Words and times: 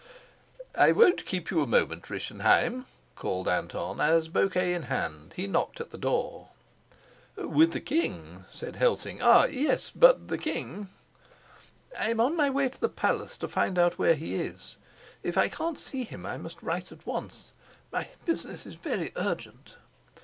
"I 0.73 0.93
won't 0.93 1.27
keep 1.27 1.51
you 1.51 1.61
a 1.61 1.67
moment, 1.67 2.09
Rischenheim," 2.09 2.87
called 3.15 3.47
Anton, 3.47 4.01
as, 4.01 4.29
bouquet 4.29 4.73
in 4.73 4.81
hand, 4.89 5.33
he 5.35 5.45
knocked 5.45 5.79
at 5.79 5.91
the 5.91 5.97
door. 5.99 6.47
"With 7.35 7.71
the 7.73 7.81
king?" 7.81 8.45
said 8.49 8.77
Helsing. 8.77 9.21
"Ah, 9.21 9.45
yes, 9.45 9.91
but 9.93 10.27
the 10.29 10.39
king" 10.39 10.89
"I'm 11.99 12.19
on 12.19 12.35
my 12.35 12.49
way 12.49 12.67
to 12.69 12.81
the 12.81 12.89
palace 12.89 13.37
to 13.37 13.47
find 13.47 13.77
out 13.77 13.99
where 13.99 14.15
he 14.15 14.33
is. 14.33 14.77
If 15.21 15.37
I 15.37 15.49
can't 15.49 15.77
see 15.77 16.03
him, 16.03 16.25
I 16.25 16.39
must 16.39 16.63
write 16.63 16.91
at 16.91 17.05
once. 17.05 17.51
My 17.91 18.07
business 18.25 18.65
is 18.65 18.73
very 18.73 19.11
urgent." 19.15 19.75